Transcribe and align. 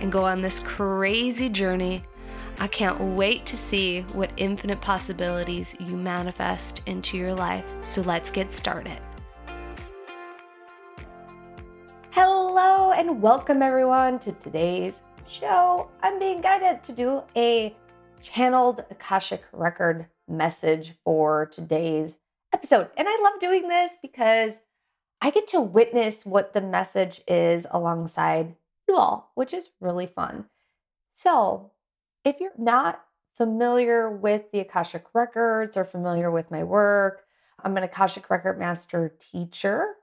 and 0.00 0.10
go 0.10 0.24
on 0.24 0.40
this 0.40 0.58
crazy 0.60 1.48
journey. 1.48 2.02
I 2.58 2.66
can't 2.66 3.00
wait 3.00 3.46
to 3.46 3.56
see 3.56 4.02
what 4.12 4.32
infinite 4.36 4.80
possibilities 4.80 5.76
you 5.78 5.96
manifest 5.96 6.82
into 6.86 7.16
your 7.16 7.34
life. 7.34 7.76
So 7.82 8.02
let's 8.02 8.30
get 8.30 8.50
started. 8.50 8.98
Hello, 12.10 12.92
and 12.92 13.22
welcome 13.22 13.62
everyone 13.62 14.18
to 14.20 14.32
today's 14.32 15.00
show. 15.28 15.90
I'm 16.02 16.18
being 16.18 16.40
guided 16.40 16.82
to 16.84 16.92
do 16.92 17.22
a 17.36 17.76
channeled 18.20 18.84
Akashic 18.90 19.44
record 19.52 20.06
message 20.28 20.94
for 21.04 21.46
today's 21.46 22.16
episode. 22.52 22.90
And 22.96 23.08
I 23.08 23.20
love 23.22 23.40
doing 23.40 23.68
this 23.68 23.92
because 24.02 24.60
I 25.22 25.30
get 25.30 25.46
to 25.48 25.60
witness 25.60 26.26
what 26.26 26.52
the 26.52 26.60
message 26.60 27.20
is 27.28 27.66
alongside 27.70 28.54
you 28.90 28.96
all, 28.96 29.30
which 29.34 29.54
is 29.54 29.70
really 29.80 30.06
fun. 30.06 30.46
So, 31.12 31.70
if 32.24 32.40
you're 32.40 32.50
not 32.58 33.02
familiar 33.36 34.10
with 34.10 34.50
the 34.52 34.60
Akashic 34.60 35.04
Records 35.14 35.76
or 35.76 35.84
familiar 35.84 36.30
with 36.30 36.50
my 36.50 36.64
work, 36.64 37.22
I'm 37.62 37.76
an 37.76 37.84
Akashic 37.84 38.28
Record 38.28 38.58
Master 38.58 39.14
teacher, 39.32 39.94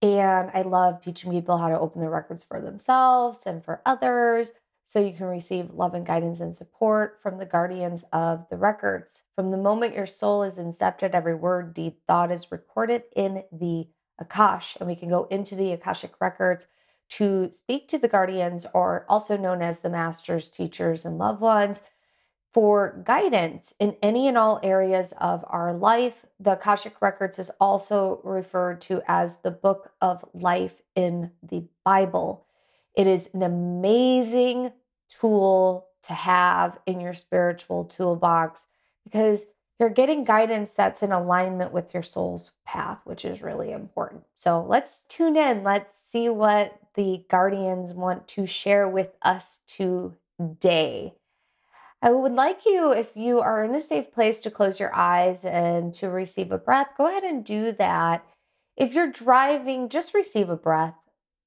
and 0.00 0.50
I 0.54 0.62
love 0.62 1.02
teaching 1.02 1.32
people 1.32 1.58
how 1.58 1.68
to 1.68 1.78
open 1.78 2.00
the 2.00 2.08
records 2.08 2.44
for 2.44 2.60
themselves 2.60 3.42
and 3.44 3.64
for 3.64 3.82
others 3.84 4.52
so 4.84 5.00
you 5.00 5.12
can 5.12 5.26
receive 5.26 5.74
love 5.74 5.94
and 5.94 6.06
guidance 6.06 6.40
and 6.40 6.56
support 6.56 7.18
from 7.22 7.38
the 7.38 7.44
guardians 7.44 8.04
of 8.12 8.46
the 8.50 8.56
records. 8.56 9.22
From 9.34 9.50
the 9.50 9.56
moment 9.56 9.94
your 9.94 10.06
soul 10.06 10.44
is 10.44 10.58
incepted, 10.58 11.10
every 11.10 11.34
word, 11.34 11.74
deed, 11.74 11.96
thought 12.06 12.30
is 12.30 12.52
recorded 12.52 13.02
in 13.14 13.42
the 13.52 13.88
Akash, 14.22 14.76
and 14.76 14.88
we 14.88 14.94
can 14.94 15.08
go 15.08 15.24
into 15.24 15.56
the 15.56 15.72
Akashic 15.72 16.12
records 16.20 16.66
to 17.10 17.50
speak 17.52 17.88
to 17.88 17.98
the 17.98 18.08
guardians, 18.08 18.66
or 18.74 19.06
also 19.08 19.36
known 19.36 19.62
as 19.62 19.80
the 19.80 19.88
masters, 19.88 20.48
teachers, 20.48 21.04
and 21.04 21.18
loved 21.18 21.40
ones, 21.40 21.80
for 22.52 23.02
guidance 23.04 23.74
in 23.78 23.96
any 24.02 24.26
and 24.26 24.38
all 24.38 24.58
areas 24.62 25.12
of 25.18 25.44
our 25.48 25.72
life. 25.72 26.24
The 26.40 26.52
Akashic 26.52 27.00
Records 27.00 27.38
is 27.38 27.50
also 27.60 28.20
referred 28.24 28.80
to 28.82 29.02
as 29.06 29.36
the 29.36 29.50
book 29.50 29.92
of 30.00 30.24
life 30.34 30.80
in 30.96 31.30
the 31.42 31.64
Bible. 31.84 32.46
It 32.94 33.06
is 33.06 33.28
an 33.32 33.42
amazing 33.42 34.72
tool 35.20 35.86
to 36.04 36.14
have 36.14 36.78
in 36.86 37.00
your 37.00 37.14
spiritual 37.14 37.84
toolbox 37.84 38.66
because 39.04 39.46
you're 39.78 39.90
getting 39.90 40.24
guidance 40.24 40.72
that's 40.72 41.02
in 41.02 41.12
alignment 41.12 41.72
with 41.72 41.94
your 41.94 42.02
soul's 42.02 42.50
path, 42.66 42.98
which 43.04 43.24
is 43.24 43.42
really 43.42 43.70
important. 43.70 44.24
So 44.34 44.64
let's 44.66 45.00
tune 45.08 45.36
in. 45.36 45.62
Let's 45.62 45.96
see 45.96 46.28
what 46.28 46.76
the 46.98 47.24
guardians 47.30 47.92
want 47.92 48.26
to 48.26 48.44
share 48.44 48.88
with 48.88 49.14
us 49.22 49.60
today. 49.68 51.14
I 52.02 52.10
would 52.10 52.32
like 52.32 52.66
you, 52.66 52.90
if 52.90 53.16
you 53.16 53.38
are 53.38 53.62
in 53.62 53.72
a 53.72 53.80
safe 53.80 54.10
place, 54.10 54.40
to 54.40 54.50
close 54.50 54.80
your 54.80 54.92
eyes 54.92 55.44
and 55.44 55.94
to 55.94 56.08
receive 56.08 56.50
a 56.50 56.58
breath. 56.58 56.88
Go 56.98 57.06
ahead 57.06 57.22
and 57.22 57.44
do 57.44 57.70
that. 57.70 58.26
If 58.76 58.94
you're 58.94 59.12
driving, 59.12 59.88
just 59.88 60.12
receive 60.12 60.50
a 60.50 60.56
breath. 60.56 60.96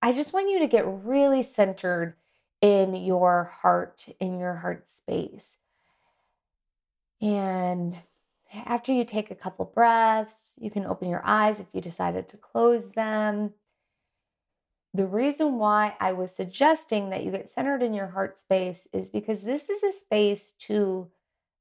I 0.02 0.14
just 0.14 0.32
want 0.32 0.50
you 0.50 0.60
to 0.60 0.68
get 0.68 0.86
really 0.88 1.44
centered 1.44 2.16
in 2.62 2.96
your 2.96 3.52
heart, 3.62 4.08
in 4.22 4.40
your 4.40 4.56
heart 4.56 4.90
space. 4.90 5.58
And 7.22 7.98
after 8.54 8.94
you 8.94 9.04
take 9.04 9.32
a 9.32 9.36
couple 9.36 9.66
breaths, 9.66 10.54
you 10.58 10.72
can 10.72 10.86
open 10.86 11.10
your 11.10 11.24
eyes 11.26 11.60
if 11.60 11.68
you 11.74 11.82
decided 11.82 12.30
to 12.30 12.38
close 12.38 12.92
them. 12.92 13.52
The 14.94 15.06
reason 15.06 15.58
why 15.58 15.96
I 16.00 16.12
was 16.12 16.36
suggesting 16.36 17.10
that 17.10 17.24
you 17.24 17.32
get 17.32 17.50
centered 17.50 17.82
in 17.82 17.94
your 17.94 18.08
heart 18.08 18.38
space 18.38 18.88
is 18.92 19.10
because 19.10 19.44
this 19.44 19.70
is 19.70 19.84
a 19.84 19.94
space 19.94 20.54
to 20.60 21.10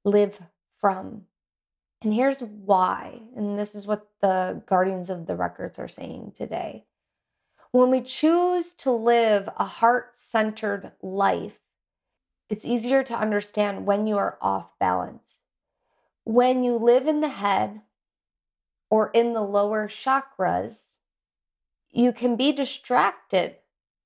live 0.05 0.41
from. 0.81 1.23
And 2.03 2.13
here's 2.13 2.41
why. 2.41 3.21
And 3.37 3.59
this 3.59 3.75
is 3.75 3.87
what 3.87 4.09
the 4.21 4.63
guardians 4.67 5.11
of 5.11 5.27
the 5.27 5.37
records 5.37 5.79
are 5.79 5.89
saying 5.89 6.33
today. 6.35 6.85
When 7.71 7.91
we 7.91 8.01
choose 8.01 8.73
to 8.75 8.91
live 8.91 9.49
a 9.57 9.65
heart 9.65 10.19
centered 10.19 10.91
life, 11.03 11.61
it's 12.49 12.65
easier 12.65 13.05
to 13.05 13.15
understand 13.15 13.87
when 13.87 14.09
you 14.09 14.19
are 14.19 14.39
off 14.41 14.77
balance 14.81 15.41
when 16.25 16.63
you 16.63 16.77
live 16.77 17.07
in 17.07 17.21
the 17.21 17.29
head 17.29 17.81
or 18.89 19.11
in 19.13 19.33
the 19.33 19.43
lower 19.43 19.89
chakras, 19.89 20.90
you 21.93 22.13
can 22.13 22.37
be 22.37 22.53
distracted 22.53 23.57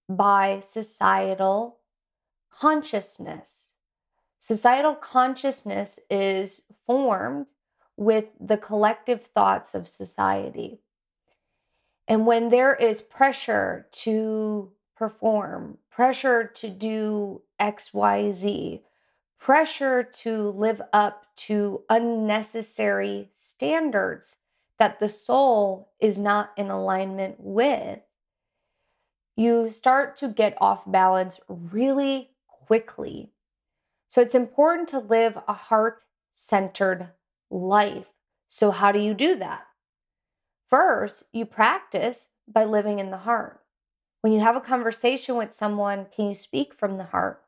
by 0.09 0.61
societal 0.61 1.79
consciousness. 2.51 3.73
Societal 4.39 4.95
consciousness 4.95 5.99
is 6.11 6.63
formed 6.87 7.47
with 7.97 8.27
the 8.41 8.57
collective 8.57 9.23
thoughts 9.23 9.75
of 9.75 9.89
society. 9.89 10.81
And 12.07 12.27
when 12.27 12.51
there 12.51 12.75
is 12.75 13.01
pressure 13.01 13.87
to 13.93 14.73
perform, 14.97 15.79
pressure 15.91 16.45
to 16.45 16.69
do 16.69 17.43
XYZ, 17.61 18.81
pressure 19.39 20.03
to 20.03 20.51
live 20.51 20.83
up 20.93 21.27
to 21.37 21.83
unnecessary 21.89 23.31
standards 23.33 24.39
that 24.79 25.01
the 25.01 25.09
soul 25.09 25.93
is 26.01 26.19
not 26.19 26.51
in 26.57 26.71
alignment 26.71 27.37
with, 27.39 28.01
you 29.37 29.71
start 29.71 30.17
to 30.19 30.29
get 30.29 30.57
off 30.61 30.83
balance 30.91 31.41
really 31.49 32.31
quickly. 32.49 33.31
So 34.09 34.21
it's 34.21 34.35
important 34.35 34.89
to 34.91 34.99
live 34.99 35.39
a 35.49 35.53
heart 35.53 36.03
centered 36.33 37.11
life. 37.51 38.07
So, 38.49 38.71
how 38.71 38.93
do 38.93 39.01
you 39.01 39.15
do 39.15 39.35
that? 39.37 39.65
First, 40.71 41.25
you 41.33 41.45
practice 41.45 42.29
by 42.47 42.65
living 42.65 43.01
in 43.01 43.11
the 43.11 43.19
heart. 43.19 43.61
When 44.21 44.33
you 44.33 44.41
have 44.41 44.57
a 44.57 44.61
conversation 44.61 45.37
with 45.37 45.57
someone, 45.57 46.07
can 46.15 46.29
you 46.29 46.35
speak 46.35 46.75
from 46.75 46.97
the 46.97 47.05
heart? 47.05 47.45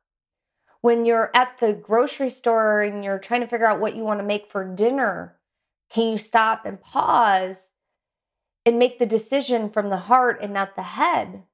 when 0.87 1.05
you're 1.05 1.33
at 1.35 1.59
the 1.59 1.73
grocery 1.73 2.31
store 2.31 2.81
and 2.81 3.03
you're 3.03 3.19
trying 3.19 3.41
to 3.41 3.47
figure 3.49 3.67
out 3.67 3.81
what 3.81 3.97
you 3.97 4.05
want 4.05 4.21
to 4.21 4.25
make 4.25 4.49
for 4.49 4.65
dinner, 4.65 5.36
can 5.91 6.09
you 6.09 6.19
stop 6.19 6.65
and 6.65 6.81
pause 6.81 7.71
and 8.65 8.79
make 8.79 8.99
the 8.99 9.07
decision 9.07 9.71
from 9.71 9.91
the 9.91 9.97
heart 9.97 10.39
and 10.43 10.53
not 10.53 10.77
the 10.77 10.83
head? 10.83 11.45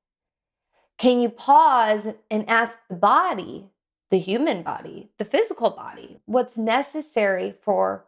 Can 0.99 1.21
you 1.21 1.29
pause 1.29 2.09
and 2.31 2.49
ask 2.49 2.79
the 2.89 2.95
body, 2.97 3.67
the 4.11 4.19
human 4.19 4.63
body, 4.63 5.11
the 5.19 5.25
physical 5.25 5.71
body, 5.71 6.21
what's 6.27 6.57
necessary 6.57 7.55
for 7.63 8.05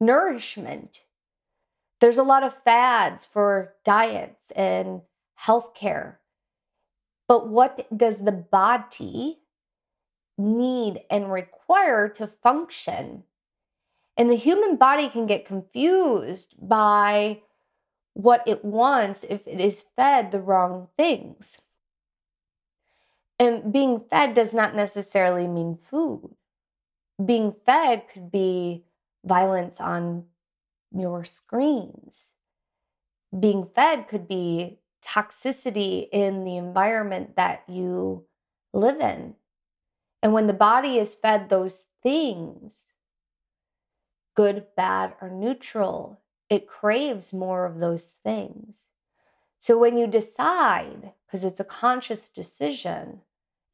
nourishment? 0.00 1.02
There's 2.00 2.18
a 2.18 2.22
lot 2.22 2.42
of 2.42 2.62
fads 2.64 3.24
for 3.24 3.74
diets 3.84 4.50
and 4.50 5.02
healthcare. 5.40 6.16
But 7.28 7.48
what 7.48 7.86
does 7.96 8.18
the 8.18 8.32
body 8.32 9.38
need 10.38 11.02
and 11.10 11.32
require 11.32 12.08
to 12.08 12.26
function. 12.26 13.24
And 14.16 14.30
the 14.30 14.36
human 14.36 14.76
body 14.76 15.08
can 15.08 15.26
get 15.26 15.44
confused 15.44 16.54
by 16.60 17.40
what 18.12 18.42
it 18.46 18.64
wants 18.64 19.24
if 19.28 19.46
it 19.46 19.60
is 19.60 19.84
fed 19.96 20.30
the 20.30 20.40
wrong 20.40 20.88
things. 20.96 21.60
And 23.38 23.72
being 23.72 24.04
fed 24.08 24.34
does 24.34 24.54
not 24.54 24.76
necessarily 24.76 25.48
mean 25.48 25.76
food. 25.90 26.36
Being 27.24 27.54
fed 27.66 28.04
could 28.12 28.30
be 28.30 28.84
violence 29.24 29.80
on 29.80 30.24
your 30.92 31.24
screens. 31.24 32.32
Being 33.38 33.68
fed 33.74 34.06
could 34.06 34.28
be 34.28 34.78
toxicity 35.04 36.08
in 36.12 36.44
the 36.44 36.56
environment 36.56 37.34
that 37.36 37.64
you 37.68 38.24
live 38.72 39.00
in. 39.00 39.34
And 40.22 40.32
when 40.32 40.46
the 40.46 40.52
body 40.52 40.98
is 40.98 41.14
fed 41.14 41.48
those 41.48 41.82
things, 42.02 42.93
good, 44.34 44.66
bad, 44.76 45.14
or 45.20 45.30
neutral, 45.30 46.20
it 46.50 46.66
craves 46.68 47.32
more 47.32 47.64
of 47.66 47.78
those 47.78 48.14
things. 48.24 48.86
So 49.60 49.78
when 49.78 49.96
you 49.98 50.06
decide, 50.06 51.12
because 51.26 51.44
it's 51.44 51.60
a 51.60 51.64
conscious 51.64 52.28
decision, 52.28 53.22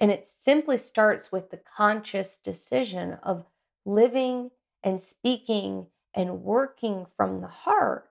And 0.00 0.10
it 0.10 0.26
simply 0.26 0.78
starts 0.78 1.30
with 1.30 1.50
the 1.50 1.58
conscious 1.58 2.38
decision 2.38 3.18
of 3.22 3.44
living 3.84 4.50
and 4.82 5.02
speaking 5.02 5.88
and 6.14 6.42
working 6.42 7.06
from 7.16 7.42
the 7.42 7.48
heart. 7.48 8.08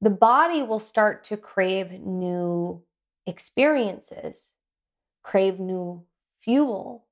The 0.00 0.10
body 0.10 0.62
will 0.62 0.80
start 0.80 1.22
to 1.24 1.36
crave 1.36 1.92
new 1.92 2.82
experiences, 3.26 4.52
crave 5.22 5.60
new 5.60 6.04
fuel. 6.42 7.06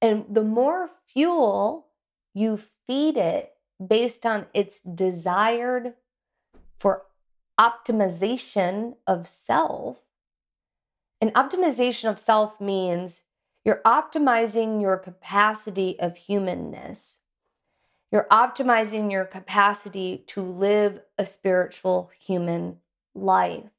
And 0.00 0.24
the 0.30 0.42
more 0.42 0.88
fuel 1.12 1.88
you 2.32 2.58
feed 2.90 3.16
it 3.16 3.52
based 3.86 4.26
on 4.26 4.46
its 4.52 4.80
desired 4.80 5.94
for 6.80 7.02
optimization 7.56 8.96
of 9.06 9.28
self, 9.28 9.98
and 11.20 11.32
optimization 11.34 12.10
of 12.10 12.18
self 12.18 12.60
means 12.60 13.22
you're 13.64 13.80
optimizing 13.86 14.82
your 14.82 14.96
capacity 14.96 16.00
of 16.00 16.16
humanness. 16.16 17.20
You're 18.10 18.26
optimizing 18.28 19.12
your 19.12 19.24
capacity 19.24 20.24
to 20.26 20.42
live 20.42 21.00
a 21.16 21.26
spiritual 21.26 22.10
human 22.18 22.78
life. 23.14 23.70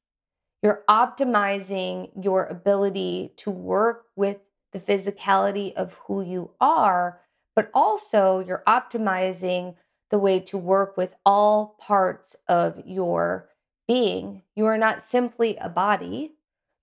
You're 0.64 0.86
optimizing 0.90 2.12
your 2.24 2.46
ability 2.46 3.34
to 3.38 3.52
work 3.52 4.06
with 4.16 4.38
the 4.72 4.80
physicality 4.80 5.74
of 5.74 5.96
who 6.06 6.22
you 6.22 6.52
are, 6.62 7.20
but 7.56 7.70
also 7.74 8.40
you're 8.40 8.64
optimizing 8.68 9.76
the 10.10 10.20
way 10.20 10.40
to 10.40 10.58
work 10.58 10.98
with 10.98 11.16
all 11.26 11.76
parts 11.80 12.36
of 12.48 12.82
your 12.86 13.50
being. 13.88 14.42
You 14.56 14.66
are 14.66 14.78
not 14.78 15.04
simply 15.04 15.58
a 15.58 15.70
body, 15.70 16.32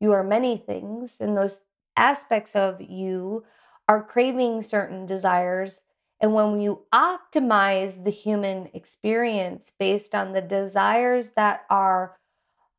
you 0.00 0.12
are 0.12 0.24
many 0.24 0.56
things, 0.56 1.16
and 1.20 1.36
those 1.36 1.60
aspects 1.96 2.54
of 2.54 2.80
you 2.80 3.44
are 3.88 4.02
craving 4.02 4.62
certain 4.62 5.06
desires. 5.06 5.82
And 6.20 6.34
when 6.34 6.60
you 6.60 6.82
optimize 6.92 8.04
the 8.04 8.10
human 8.10 8.68
experience 8.74 9.72
based 9.78 10.14
on 10.14 10.32
the 10.32 10.42
desires 10.42 11.30
that 11.30 11.64
are 11.70 12.18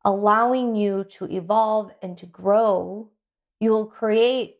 allowing 0.04 0.76
you 0.76 1.04
to 1.04 1.24
evolve 1.26 1.90
and 2.02 2.16
to 2.18 2.26
grow, 2.26 3.08
you 3.60 3.70
will 3.70 3.86
create 3.86 4.56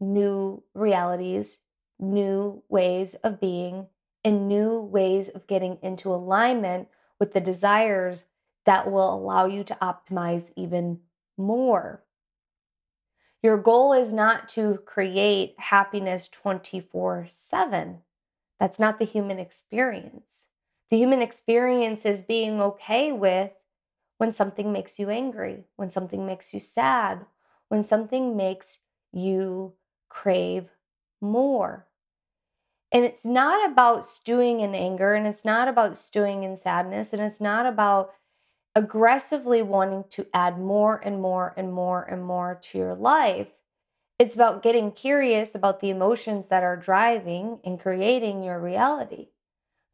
new 0.00 0.62
realities, 0.74 1.60
new 2.00 2.62
ways 2.68 3.14
of 3.22 3.40
being, 3.40 3.86
and 4.24 4.48
new 4.48 4.80
ways 4.80 5.28
of 5.28 5.46
getting 5.46 5.78
into 5.82 6.12
alignment 6.12 6.88
with 7.18 7.32
the 7.32 7.40
desires 7.40 8.24
that 8.66 8.90
will 8.90 9.14
allow 9.14 9.46
you 9.46 9.64
to 9.64 9.78
optimize 9.80 10.50
even 10.56 11.00
more. 11.36 12.02
Your 13.42 13.56
goal 13.56 13.94
is 13.94 14.12
not 14.12 14.48
to 14.50 14.78
create 14.84 15.54
happiness 15.58 16.28
24 16.28 17.26
7. 17.28 17.98
That's 18.58 18.78
not 18.78 18.98
the 18.98 19.06
human 19.06 19.38
experience. 19.38 20.46
The 20.90 20.98
human 20.98 21.22
experience 21.22 22.04
is 22.04 22.20
being 22.20 22.60
okay 22.60 23.12
with 23.12 23.52
when 24.18 24.34
something 24.34 24.70
makes 24.70 24.98
you 24.98 25.08
angry, 25.08 25.64
when 25.76 25.88
something 25.88 26.26
makes 26.26 26.52
you 26.52 26.60
sad, 26.60 27.24
when 27.68 27.82
something 27.82 28.36
makes 28.36 28.80
you 29.12 29.72
crave 30.10 30.68
more. 31.22 31.86
And 32.92 33.04
it's 33.04 33.24
not 33.24 33.70
about 33.70 34.06
stewing 34.06 34.60
in 34.60 34.74
anger, 34.74 35.14
and 35.14 35.26
it's 35.26 35.44
not 35.44 35.68
about 35.68 35.96
stewing 35.96 36.42
in 36.42 36.56
sadness, 36.56 37.12
and 37.12 37.22
it's 37.22 37.40
not 37.40 37.66
about 37.66 38.12
aggressively 38.74 39.62
wanting 39.62 40.04
to 40.10 40.26
add 40.34 40.58
more 40.58 41.00
and 41.04 41.20
more 41.20 41.54
and 41.56 41.72
more 41.72 42.02
and 42.02 42.24
more 42.24 42.58
to 42.62 42.78
your 42.78 42.94
life. 42.94 43.48
It's 44.18 44.34
about 44.34 44.62
getting 44.62 44.92
curious 44.92 45.54
about 45.54 45.80
the 45.80 45.90
emotions 45.90 46.46
that 46.46 46.62
are 46.62 46.76
driving 46.76 47.60
and 47.64 47.80
creating 47.80 48.42
your 48.42 48.60
reality. 48.60 49.28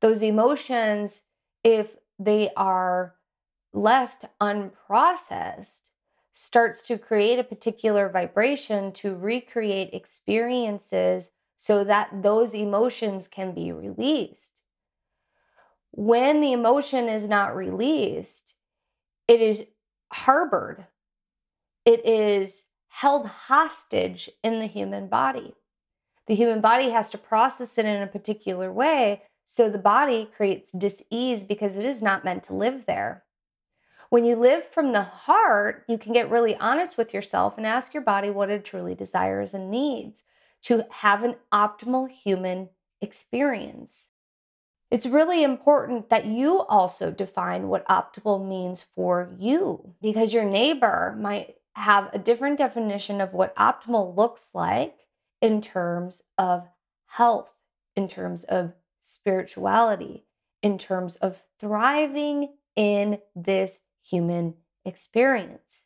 Those 0.00 0.22
emotions, 0.22 1.22
if 1.62 1.96
they 2.19 2.50
are 2.56 3.14
left 3.72 4.25
unprocessed, 4.40 5.82
starts 6.32 6.82
to 6.82 6.99
create 6.99 7.38
a 7.38 7.44
particular 7.44 8.08
vibration 8.08 8.92
to 8.92 9.14
recreate 9.14 9.90
experiences 9.92 11.31
so 11.56 11.84
that 11.84 12.22
those 12.22 12.54
emotions 12.54 13.28
can 13.28 13.52
be 13.54 13.72
released. 13.72 14.52
When 15.90 16.40
the 16.40 16.52
emotion 16.52 17.08
is 17.08 17.28
not 17.28 17.56
released, 17.56 18.54
it 19.26 19.40
is 19.40 19.64
harbored, 20.12 20.86
it 21.84 22.04
is 22.06 22.66
held 22.88 23.26
hostage 23.26 24.30
in 24.42 24.60
the 24.60 24.66
human 24.66 25.08
body. 25.08 25.54
The 26.26 26.34
human 26.34 26.60
body 26.60 26.90
has 26.90 27.10
to 27.10 27.18
process 27.18 27.78
it 27.78 27.86
in 27.86 28.02
a 28.02 28.06
particular 28.06 28.72
way, 28.72 29.22
so 29.44 29.70
the 29.70 29.78
body 29.78 30.28
creates 30.36 30.72
dis-ease 30.72 31.44
because 31.44 31.76
it 31.76 31.84
is 31.84 32.02
not 32.02 32.24
meant 32.24 32.42
to 32.44 32.54
live 32.54 32.84
there. 32.86 33.24
When 34.10 34.24
you 34.24 34.36
live 34.36 34.64
from 34.70 34.92
the 34.92 35.02
heart, 35.02 35.84
you 35.88 35.98
can 35.98 36.12
get 36.12 36.30
really 36.30 36.56
honest 36.56 36.96
with 36.96 37.14
yourself 37.14 37.54
and 37.56 37.66
ask 37.66 37.94
your 37.94 38.02
body 38.02 38.30
what 38.30 38.50
it 38.50 38.64
truly 38.64 38.94
desires 38.94 39.54
and 39.54 39.70
needs 39.70 40.24
to 40.66 40.84
have 40.90 41.22
an 41.22 41.36
optimal 41.52 42.10
human 42.10 42.68
experience. 43.00 44.10
It's 44.90 45.06
really 45.06 45.44
important 45.44 46.10
that 46.10 46.26
you 46.26 46.62
also 46.62 47.12
define 47.12 47.68
what 47.68 47.86
optimal 47.86 48.44
means 48.44 48.84
for 48.96 49.32
you 49.38 49.94
because 50.02 50.32
your 50.32 50.44
neighbor 50.44 51.16
might 51.20 51.54
have 51.74 52.10
a 52.12 52.18
different 52.18 52.58
definition 52.58 53.20
of 53.20 53.32
what 53.32 53.54
optimal 53.54 54.16
looks 54.16 54.50
like 54.54 54.96
in 55.40 55.62
terms 55.62 56.22
of 56.36 56.66
health, 57.06 57.54
in 57.94 58.08
terms 58.08 58.42
of 58.42 58.72
spirituality, 59.00 60.24
in 60.64 60.78
terms 60.78 61.14
of 61.16 61.44
thriving 61.60 62.54
in 62.74 63.18
this 63.36 63.80
human 64.02 64.54
experience. 64.84 65.85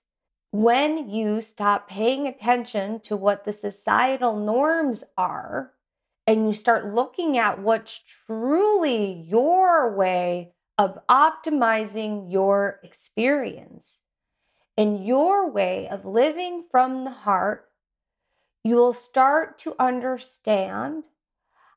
When 0.53 1.09
you 1.09 1.43
stop 1.43 1.89
paying 1.89 2.27
attention 2.27 3.01
to 3.01 3.17
what 3.17 3.45
the 3.45 3.53
societal 3.53 4.37
norms 4.37 5.05
are 5.17 5.73
and 6.27 6.49
you 6.49 6.55
start 6.55 6.93
looking 6.93 7.39
at 7.39 7.61
what's 7.61 7.99
truly 8.27 9.25
your 9.29 9.95
way 9.95 10.53
of 10.77 10.99
optimizing 11.09 12.33
your 12.33 12.81
experience 12.83 14.01
and 14.77 15.07
your 15.07 15.49
way 15.49 15.89
of 15.89 16.05
living 16.05 16.65
from 16.69 17.05
the 17.05 17.11
heart, 17.11 17.69
you 18.65 18.75
will 18.75 18.93
start 18.93 19.57
to 19.59 19.77
understand 19.79 21.05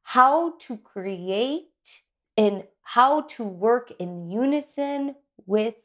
how 0.02 0.56
to 0.60 0.78
create 0.78 2.02
and 2.36 2.64
how 2.82 3.22
to 3.22 3.44
work 3.44 3.94
in 4.00 4.32
unison 4.32 5.16
with 5.46 5.76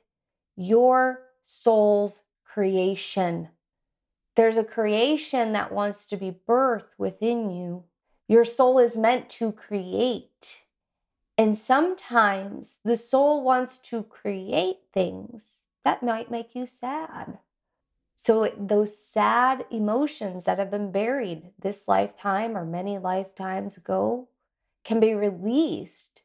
your 0.57 1.21
soul's 1.43 2.23
creation. 2.59 3.51
There's 4.35 4.57
a 4.57 4.65
creation 4.65 5.53
that 5.53 5.71
wants 5.71 6.07
to 6.07 6.17
be 6.17 6.41
birthed 6.49 6.89
within 6.99 7.51
you. 7.51 7.85
Your 8.27 8.45
soul 8.45 8.81
is 8.81 8.97
meant 8.97 9.31
to 9.39 9.53
create. 9.53 10.65
And 11.37 11.57
sometimes 11.57 12.81
the 12.85 12.97
soul 12.97 13.45
wants 13.45 13.79
to 13.91 14.03
create 14.03 14.79
things 14.93 15.63
that 15.85 16.03
might 16.03 16.33
make 16.33 16.57
you 16.57 16.67
sad. 16.67 17.39
So, 18.17 18.53
those 18.59 18.99
sad 18.99 19.65
emotions 19.71 20.45
that 20.47 20.59
have 20.59 20.73
been 20.73 20.91
buried 20.91 21.53
this 21.61 21.87
lifetime 21.87 22.57
or 22.57 22.65
many 22.65 22.99
lifetimes 22.99 23.77
ago 23.77 24.31
can 24.85 24.99
be 24.99 25.15
released 25.15 26.23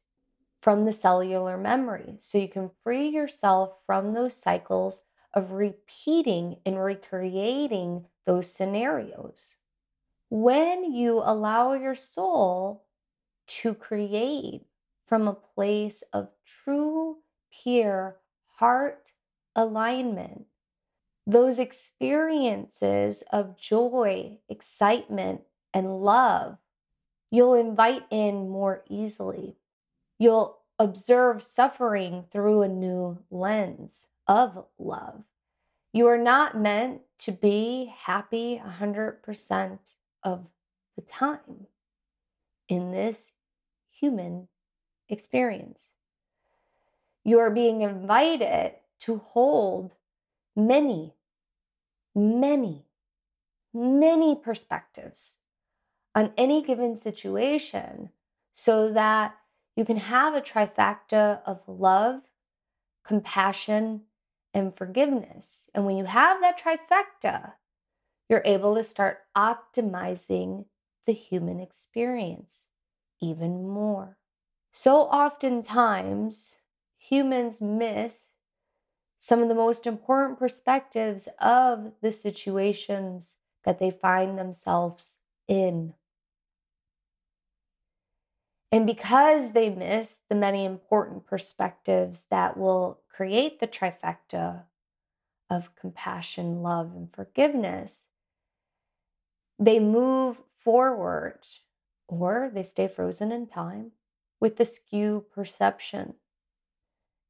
from 0.63 0.85
the 0.85 0.93
cellular 0.93 1.59
memory. 1.59 2.15
So 2.17 2.39
you 2.39 2.49
can 2.49 2.71
free 2.83 3.09
yourself 3.09 3.75
from 3.85 4.13
those 4.13 4.35
cycles 4.35 5.03
of 5.33 5.51
repeating 5.51 6.57
and 6.65 6.81
recreating 6.81 8.05
those 8.25 8.51
scenarios. 8.51 9.57
When 10.29 10.93
you 10.93 11.21
allow 11.23 11.73
your 11.73 11.95
soul 11.95 12.85
to 13.47 13.73
create 13.73 14.65
from 15.05 15.27
a 15.27 15.33
place 15.33 16.03
of 16.13 16.29
true, 16.45 17.17
pure 17.51 18.17
heart 18.57 19.13
alignment, 19.55 20.45
those 21.25 21.59
experiences 21.59 23.23
of 23.31 23.57
joy, 23.57 24.37
excitement, 24.49 25.41
and 25.73 26.01
love, 26.01 26.57
you'll 27.31 27.55
invite 27.55 28.03
in 28.11 28.49
more 28.49 28.83
easily 28.89 29.55
You'll 30.23 30.59
observe 30.79 31.43
suffering 31.43 32.25
through 32.31 32.61
a 32.61 32.67
new 32.67 33.19
lens 33.29 34.07
of 34.27 34.65
love. 34.77 35.23
You 35.91 36.07
are 36.07 36.17
not 36.17 36.57
meant 36.57 37.01
to 37.19 37.31
be 37.31 37.93
happy 37.95 38.61
100% 38.65 39.79
of 40.23 40.47
the 40.95 41.01
time 41.03 41.67
in 42.67 42.91
this 42.91 43.33
human 43.89 44.47
experience. 45.09 45.89
You 47.23 47.39
are 47.39 47.51
being 47.51 47.81
invited 47.81 48.73
to 49.01 49.17
hold 49.17 49.93
many, 50.55 51.13
many, 52.15 52.85
many 53.73 54.35
perspectives 54.35 55.37
on 56.15 56.31
any 56.37 56.61
given 56.61 56.97
situation 56.97 58.09
so 58.51 58.91
that 58.91 59.35
you 59.75 59.85
can 59.85 59.97
have 59.97 60.35
a 60.35 60.41
trifecta 60.41 61.41
of 61.45 61.61
love, 61.67 62.21
compassion, 63.03 64.01
and 64.53 64.75
forgiveness. 64.75 65.69
And 65.73 65.85
when 65.85 65.97
you 65.97 66.05
have 66.05 66.41
that 66.41 66.59
trifecta, 66.59 67.53
you're 68.29 68.43
able 68.45 68.75
to 68.75 68.83
start 68.83 69.19
optimizing 69.35 70.65
the 71.05 71.13
human 71.13 71.59
experience 71.59 72.65
even 73.21 73.67
more. 73.67 74.17
So 74.71 75.01
oftentimes, 75.01 76.57
humans 76.97 77.61
miss 77.61 78.29
some 79.19 79.41
of 79.41 79.49
the 79.49 79.55
most 79.55 79.87
important 79.87 80.39
perspectives 80.39 81.29
of 81.39 81.93
the 82.01 82.11
situations 82.11 83.37
that 83.63 83.79
they 83.79 83.91
find 83.91 84.37
themselves 84.37 85.15
in. 85.47 85.93
And 88.73 88.87
because 88.87 89.51
they 89.51 89.69
miss 89.69 90.17
the 90.29 90.35
many 90.35 90.65
important 90.65 91.27
perspectives 91.27 92.25
that 92.31 92.57
will 92.57 93.01
create 93.07 93.59
the 93.59 93.67
trifecta 93.67 94.63
of 95.47 95.75
compassion, 95.75 96.63
love, 96.63 96.91
and 96.95 97.13
forgiveness, 97.13 98.07
they 99.59 99.79
move 99.79 100.41
forward 100.57 101.37
or 102.07 102.49
they 102.51 102.63
stay 102.63 102.87
frozen 102.87 103.31
in 103.31 103.45
time 103.45 103.91
with 104.39 104.57
the 104.57 104.65
skew 104.65 105.23
perception. 105.31 106.15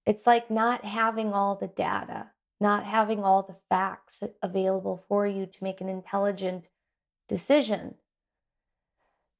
It's 0.05 0.25
like 0.25 0.49
not 0.49 0.85
having 0.85 1.33
all 1.33 1.55
the 1.55 1.67
data, 1.67 2.27
not 2.61 2.85
having 2.85 3.21
all 3.21 3.43
the 3.43 3.57
facts 3.67 4.23
available 4.41 5.03
for 5.09 5.27
you 5.27 5.45
to 5.45 5.63
make 5.63 5.81
an 5.81 5.89
intelligent 5.89 6.69
decision. 7.27 7.95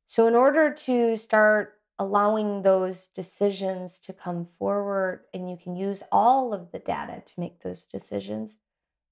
So, 0.08 0.28
in 0.28 0.36
order 0.36 0.74
to 0.74 1.16
start 1.16 1.80
allowing 2.00 2.62
those 2.62 3.08
decisions 3.08 4.00
to 4.00 4.14
come 4.14 4.46
forward 4.46 5.22
and 5.34 5.50
you 5.50 5.58
can 5.58 5.76
use 5.76 6.04
all 6.12 6.54
of 6.54 6.72
the 6.72 6.80
data 6.80 7.22
to 7.26 7.40
make 7.40 7.62
those 7.62 7.84
decisions, 7.84 8.58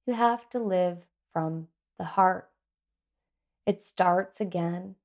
you 0.05 0.13
have 0.13 0.49
to 0.49 0.59
live 0.59 1.05
from 1.31 1.67
the 1.97 2.05
heart. 2.05 2.49
It 3.65 3.81
starts 3.81 4.41
again 4.41 4.95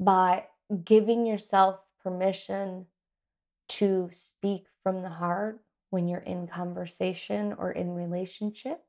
by 0.00 0.46
giving 0.84 1.26
yourself 1.26 1.80
permission 2.02 2.86
to 3.68 4.08
speak 4.12 4.66
from 4.82 5.02
the 5.02 5.10
heart 5.10 5.60
when 5.90 6.08
you're 6.08 6.20
in 6.20 6.46
conversation 6.46 7.54
or 7.58 7.70
in 7.70 7.94
relationship. 7.94 8.82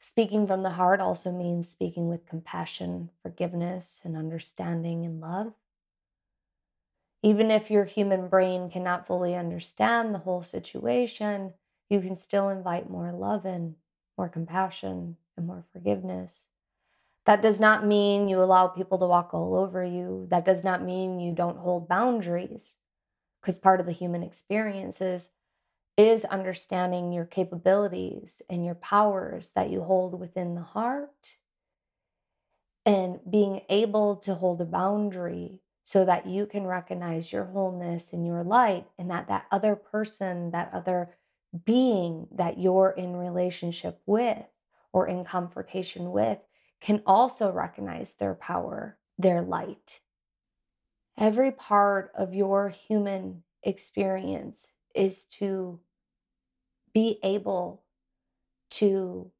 Speaking 0.00 0.46
from 0.46 0.62
the 0.62 0.70
heart 0.70 1.00
also 1.00 1.32
means 1.32 1.68
speaking 1.68 2.08
with 2.08 2.26
compassion, 2.26 3.10
forgiveness, 3.22 4.00
and 4.04 4.16
understanding 4.16 5.04
and 5.04 5.20
love. 5.20 5.54
Even 7.22 7.50
if 7.50 7.70
your 7.70 7.84
human 7.84 8.28
brain 8.28 8.70
cannot 8.70 9.06
fully 9.06 9.34
understand 9.34 10.14
the 10.14 10.20
whole 10.20 10.42
situation, 10.42 11.52
you 11.90 12.00
can 12.00 12.16
still 12.16 12.48
invite 12.48 12.90
more 12.90 13.12
love 13.12 13.44
in, 13.44 13.74
more 14.16 14.28
compassion, 14.28 15.16
and 15.36 15.46
more 15.46 15.64
forgiveness. 15.72 16.46
That 17.26 17.42
does 17.42 17.60
not 17.60 17.84
mean 17.84 18.28
you 18.28 18.40
allow 18.40 18.68
people 18.68 18.98
to 18.98 19.06
walk 19.06 19.34
all 19.34 19.54
over 19.54 19.84
you. 19.84 20.26
That 20.30 20.44
does 20.44 20.64
not 20.64 20.82
mean 20.82 21.20
you 21.20 21.32
don't 21.32 21.58
hold 21.58 21.88
boundaries, 21.88 22.76
because 23.40 23.58
part 23.58 23.80
of 23.80 23.86
the 23.86 23.92
human 23.92 24.22
experience 24.22 25.00
is, 25.00 25.30
is 25.96 26.24
understanding 26.24 27.12
your 27.12 27.24
capabilities 27.24 28.40
and 28.48 28.64
your 28.64 28.76
powers 28.76 29.50
that 29.56 29.70
you 29.70 29.82
hold 29.82 30.18
within 30.18 30.54
the 30.54 30.62
heart 30.62 31.34
and 32.86 33.18
being 33.28 33.62
able 33.68 34.16
to 34.16 34.34
hold 34.34 34.60
a 34.60 34.64
boundary 34.64 35.60
so 35.88 36.04
that 36.04 36.26
you 36.26 36.44
can 36.44 36.66
recognize 36.66 37.32
your 37.32 37.46
wholeness 37.46 38.12
and 38.12 38.26
your 38.26 38.44
light 38.44 38.86
and 38.98 39.10
that 39.10 39.26
that 39.28 39.46
other 39.50 39.74
person 39.74 40.50
that 40.50 40.68
other 40.74 41.16
being 41.64 42.28
that 42.30 42.58
you're 42.58 42.90
in 42.90 43.16
relationship 43.16 43.98
with 44.04 44.44
or 44.92 45.08
in 45.08 45.24
confrontation 45.24 46.10
with 46.10 46.36
can 46.82 47.02
also 47.06 47.50
recognize 47.50 48.12
their 48.12 48.34
power 48.34 48.98
their 49.16 49.40
light. 49.40 50.00
Every 51.16 51.52
part 51.52 52.12
of 52.14 52.34
your 52.34 52.68
human 52.68 53.42
experience 53.62 54.70
is 54.94 55.24
to 55.38 55.80
be 56.92 57.18
able 57.22 57.82
to 58.72 59.30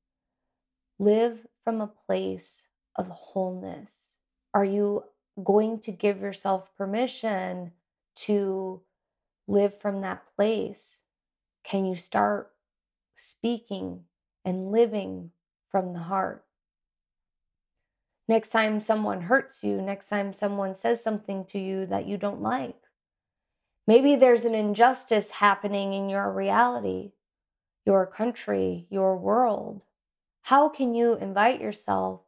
live 0.98 1.46
from 1.62 1.82
a 1.82 1.92
place 2.06 2.64
of 2.96 3.06
wholeness. 3.08 4.14
Are 4.54 4.64
you 4.64 5.04
going 5.42 5.80
to 5.80 5.92
give 5.92 6.20
yourself 6.20 6.76
permission 6.76 7.72
to 8.16 8.80
live 9.46 9.80
from 9.80 10.00
that 10.02 10.24
place? 10.36 11.00
Can 11.64 11.84
you 11.84 11.96
start 11.96 12.50
speaking 13.16 14.04
and 14.44 14.72
living 14.72 15.30
from 15.70 15.92
the 15.92 16.00
heart? 16.00 16.44
Next 18.28 18.50
time 18.50 18.78
someone 18.80 19.22
hurts 19.22 19.64
you, 19.64 19.80
next 19.80 20.08
time 20.08 20.32
someone 20.32 20.74
says 20.74 21.02
something 21.02 21.46
to 21.46 21.58
you 21.58 21.86
that 21.86 22.06
you 22.06 22.18
don't 22.18 22.42
like, 22.42 22.76
maybe 23.86 24.16
there's 24.16 24.44
an 24.44 24.54
injustice 24.54 25.30
happening 25.30 25.94
in 25.94 26.10
your 26.10 26.30
reality, 26.30 27.12
your 27.86 28.06
country, 28.06 28.86
your 28.90 29.16
world. 29.16 29.80
How 30.42 30.68
can 30.68 30.94
you 30.94 31.14
invite 31.14 31.60
yourself 31.60 32.20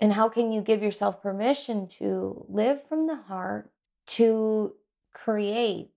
and 0.00 0.12
how 0.12 0.28
can 0.28 0.52
you 0.52 0.60
give 0.60 0.82
yourself 0.82 1.22
permission 1.22 1.88
to 1.88 2.44
live 2.48 2.86
from 2.88 3.06
the 3.06 3.16
heart 3.16 3.70
to 4.06 4.74
create 5.14 5.90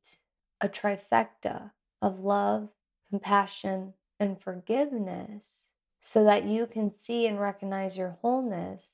a 0.61 0.69
trifecta 0.69 1.71
of 2.01 2.19
love, 2.19 2.69
compassion, 3.09 3.93
and 4.19 4.41
forgiveness 4.41 5.67
so 6.01 6.23
that 6.23 6.45
you 6.45 6.65
can 6.65 6.93
see 6.93 7.27
and 7.27 7.39
recognize 7.39 7.97
your 7.97 8.17
wholeness 8.21 8.93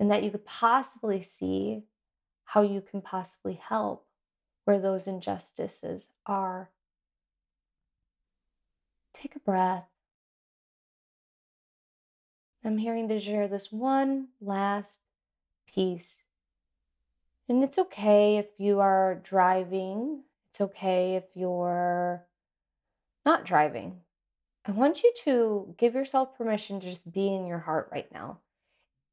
and 0.00 0.10
that 0.10 0.22
you 0.22 0.30
could 0.30 0.46
possibly 0.46 1.22
see 1.22 1.84
how 2.44 2.62
you 2.62 2.80
can 2.80 3.00
possibly 3.00 3.54
help 3.54 4.06
where 4.64 4.78
those 4.78 5.06
injustices 5.06 6.10
are. 6.26 6.70
Take 9.14 9.36
a 9.36 9.40
breath. 9.40 9.88
I'm 12.64 12.78
hearing 12.78 13.08
to 13.08 13.20
share 13.20 13.46
this 13.46 13.70
one 13.70 14.28
last 14.40 15.00
piece. 15.66 16.22
And 17.46 17.62
it's 17.62 17.76
okay 17.76 18.38
if 18.38 18.46
you 18.56 18.80
are 18.80 19.20
driving, 19.22 20.22
it's 20.50 20.62
okay 20.62 21.16
if 21.16 21.24
you're 21.34 22.24
not 23.26 23.44
driving. 23.44 24.00
I 24.64 24.70
want 24.70 25.02
you 25.02 25.12
to 25.24 25.74
give 25.76 25.94
yourself 25.94 26.38
permission 26.38 26.80
to 26.80 26.86
just 26.86 27.12
be 27.12 27.26
in 27.26 27.46
your 27.46 27.58
heart 27.58 27.90
right 27.92 28.10
now. 28.10 28.38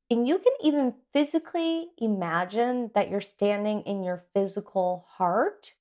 And 0.09 0.25
you 0.25 0.37
can 0.39 0.53
even 0.63 0.93
physically 1.11 1.89
imagine 1.97 2.91
that 2.95 3.09
you're 3.09 3.19
standing 3.19 3.81
in 3.81 4.03
your 4.03 4.23
physical 4.33 5.05
heart 5.09 5.73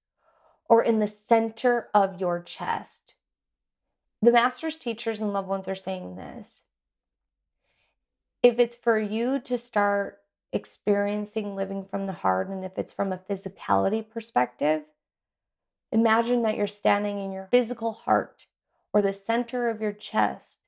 or 0.69 0.83
in 0.83 0.99
the 0.99 1.09
center 1.09 1.89
of 1.95 2.21
your 2.21 2.43
chest. 2.43 3.15
The 4.23 4.33
master's 4.33 4.77
teachers 4.77 5.21
and 5.21 5.33
loved 5.33 5.49
ones 5.49 5.69
are 5.69 5.77
saying 5.77 6.17
this 6.17 6.63
if 8.43 8.59
it's 8.59 8.77
for 8.77 8.99
you 8.99 9.39
to 9.41 9.59
start 9.59 10.19
experiencing 10.53 11.55
living 11.55 11.85
from 11.85 12.07
the 12.07 12.13
heart 12.13 12.49
and 12.49 12.65
if 12.65 12.79
it's 12.79 12.93
from 12.93 13.13
a 13.13 13.19
physicality 13.19 14.09
perspective, 14.09 14.83
imagine 15.93 16.43
that 16.43 16.57
you're 16.57 16.67
standing 16.67 17.21
in 17.21 17.33
your 17.33 17.49
physical 17.51 17.93
heart 17.93 18.47
or 18.93 19.03
the 19.03 19.13
center 19.13 19.69
of 19.69 19.81
your 19.81 19.93
chest, 19.93 20.59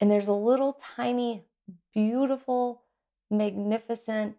and 0.00 0.10
there's 0.10 0.28
a 0.28 0.32
little 0.32 0.80
tiny, 0.96 1.44
beautiful, 1.92 2.82
magnificent 3.30 4.36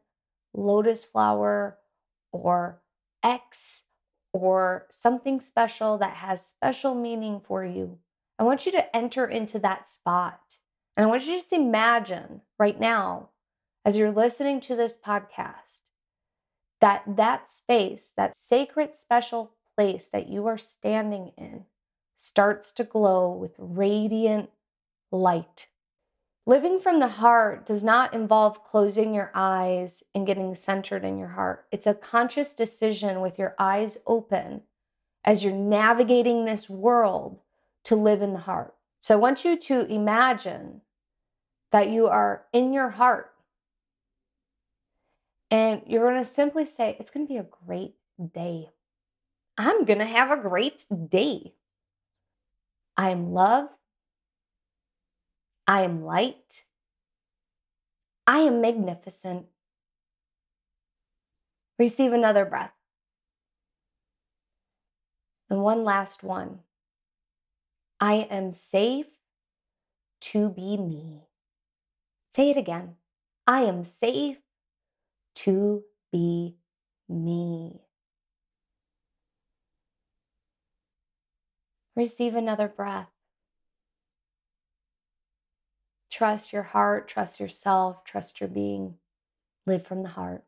lotus 0.53 1.03
flower 1.03 1.77
or 2.31 2.81
X 3.23 3.83
or 4.31 4.85
something 4.89 5.39
special 5.41 5.97
that 5.97 6.15
has 6.15 6.45
special 6.45 6.95
meaning 6.95 7.41
for 7.43 7.65
you. 7.65 7.99
I 8.39 8.43
want 8.43 8.65
you 8.65 8.71
to 8.73 8.95
enter 8.95 9.25
into 9.25 9.59
that 9.59 9.87
spot 9.87 10.39
and 10.95 11.05
I 11.05 11.09
want 11.09 11.23
you 11.23 11.33
to 11.33 11.37
just 11.37 11.53
imagine 11.53 12.41
right 12.59 12.79
now, 12.79 13.29
as 13.85 13.97
you're 13.97 14.11
listening 14.11 14.61
to 14.61 14.75
this 14.75 14.95
podcast, 14.95 15.81
that 16.81 17.03
that 17.07 17.49
space, 17.49 18.11
that 18.15 18.37
sacred, 18.37 18.95
special 18.95 19.51
place 19.75 20.09
that 20.09 20.27
you 20.27 20.45
are 20.47 20.57
standing 20.57 21.31
in, 21.37 21.65
starts 22.17 22.71
to 22.71 22.83
glow 22.83 23.31
with 23.31 23.55
radiant 23.57 24.49
light. 25.11 25.67
Living 26.45 26.79
from 26.79 26.99
the 26.99 27.07
heart 27.07 27.65
does 27.65 27.83
not 27.83 28.13
involve 28.13 28.63
closing 28.63 29.13
your 29.13 29.31
eyes 29.33 30.03
and 30.13 30.27
getting 30.27 30.53
centered 30.53 31.05
in 31.05 31.17
your 31.17 31.29
heart. 31.29 31.65
It's 31.71 31.87
a 31.87 31.93
conscious 31.93 32.51
decision 32.51 33.21
with 33.21 33.39
your 33.39 33.55
eyes 33.57 33.97
open 34.05 34.63
as 35.23 35.43
you're 35.43 35.53
navigating 35.53 36.43
this 36.43 36.69
world 36.69 37.39
to 37.85 37.95
live 37.95 38.21
in 38.21 38.33
the 38.33 38.39
heart. 38.39 38.75
So 39.03 39.13
I 39.13 39.17
want 39.17 39.43
you 39.43 39.57
to 39.57 39.85
imagine 39.93 40.79
that 41.73 41.89
you 41.89 42.07
are 42.07 42.45
in 42.53 42.71
your 42.71 42.89
heart 42.89 43.33
and 45.51 45.81
you're 45.85 46.09
going 46.09 46.23
to 46.23 46.29
simply 46.29 46.65
say, 46.65 46.95
It's 46.97 47.11
going 47.11 47.27
to 47.27 47.33
be 47.33 47.37
a 47.37 47.45
great 47.65 47.95
day. 48.33 48.69
I'm 49.57 49.83
going 49.83 49.99
to 49.99 50.05
have 50.05 50.31
a 50.31 50.41
great 50.41 50.85
day. 51.09 51.51
I 52.95 53.09
am 53.09 53.33
love. 53.33 53.67
I 55.67 55.81
am 55.81 56.05
light. 56.05 56.63
I 58.25 58.39
am 58.39 58.61
magnificent. 58.61 59.47
Receive 61.77 62.13
another 62.13 62.45
breath. 62.45 62.71
And 65.49 65.61
one 65.61 65.83
last 65.83 66.23
one. 66.23 66.59
I 68.03 68.27
am 68.29 68.53
safe 68.53 69.05
to 70.19 70.49
be 70.49 70.75
me. 70.75 71.21
Say 72.35 72.49
it 72.49 72.57
again. 72.57 72.97
I 73.47 73.61
am 73.61 73.85
safe 73.85 74.39
to 75.35 75.85
be 76.11 76.57
me. 77.07 77.79
Receive 81.95 82.35
another 82.35 82.67
breath. 82.67 83.07
Trust 86.11 86.51
your 86.51 86.63
heart, 86.63 87.07
trust 87.07 87.39
yourself, 87.39 88.03
trust 88.03 88.41
your 88.41 88.49
being. 88.49 88.95
Live 89.65 89.87
from 89.87 90.03
the 90.03 90.09
heart. 90.09 90.43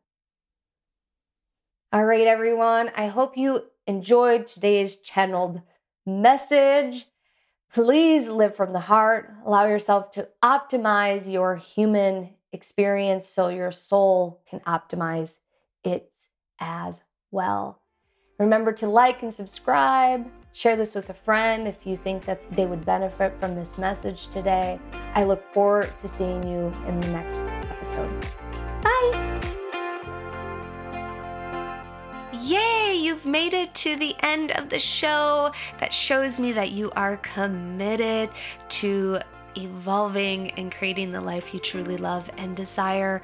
All 1.90 2.04
right, 2.04 2.26
everyone. 2.26 2.90
I 2.94 3.06
hope 3.06 3.34
you 3.34 3.62
enjoyed 3.86 4.46
today's 4.46 4.96
channeled 4.96 5.62
message. 6.04 7.06
Please 7.72 8.28
live 8.28 8.56
from 8.56 8.72
the 8.72 8.80
heart. 8.80 9.32
Allow 9.44 9.66
yourself 9.66 10.10
to 10.12 10.28
optimize 10.42 11.30
your 11.30 11.56
human 11.56 12.30
experience 12.52 13.28
so 13.28 13.48
your 13.48 13.72
soul 13.72 14.42
can 14.48 14.60
optimize 14.60 15.38
it 15.84 16.10
as 16.58 17.02
well. 17.30 17.80
Remember 18.38 18.72
to 18.72 18.86
like 18.86 19.22
and 19.22 19.32
subscribe. 19.32 20.26
Share 20.52 20.76
this 20.76 20.94
with 20.94 21.10
a 21.10 21.14
friend 21.14 21.68
if 21.68 21.86
you 21.86 21.96
think 21.96 22.24
that 22.24 22.40
they 22.52 22.66
would 22.66 22.84
benefit 22.84 23.38
from 23.40 23.54
this 23.54 23.76
message 23.76 24.28
today. 24.28 24.78
I 25.14 25.24
look 25.24 25.52
forward 25.52 25.92
to 25.98 26.08
seeing 26.08 26.42
you 26.42 26.72
in 26.86 27.00
the 27.00 27.10
next 27.10 27.44
episode. 27.44 28.25
You've 33.06 33.24
made 33.24 33.54
it 33.54 33.72
to 33.72 33.94
the 33.94 34.16
end 34.20 34.50
of 34.52 34.68
the 34.68 34.80
show. 34.80 35.52
That 35.78 35.94
shows 35.94 36.40
me 36.40 36.50
that 36.52 36.72
you 36.72 36.90
are 36.96 37.18
committed 37.18 38.30
to 38.70 39.20
evolving 39.56 40.50
and 40.52 40.72
creating 40.72 41.12
the 41.12 41.20
life 41.20 41.54
you 41.54 41.60
truly 41.60 41.96
love 41.96 42.28
and 42.36 42.56
desire. 42.56 43.22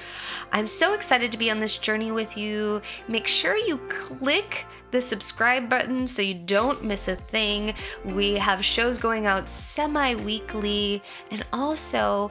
I'm 0.52 0.68
so 0.68 0.94
excited 0.94 1.32
to 1.32 1.38
be 1.38 1.50
on 1.50 1.58
this 1.58 1.76
journey 1.76 2.12
with 2.12 2.36
you. 2.36 2.80
Make 3.08 3.26
sure 3.26 3.56
you 3.56 3.78
click 3.88 4.64
the 4.92 5.00
subscribe 5.00 5.68
button 5.68 6.06
so 6.06 6.22
you 6.22 6.34
don't 6.34 6.84
miss 6.84 7.08
a 7.08 7.16
thing. 7.16 7.74
We 8.04 8.34
have 8.36 8.64
shows 8.64 8.98
going 8.98 9.26
out 9.26 9.48
semi 9.48 10.14
weekly, 10.14 11.02
and 11.30 11.44
also 11.52 12.30